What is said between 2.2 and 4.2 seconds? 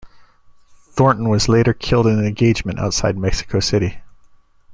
engagement outside Mexico City.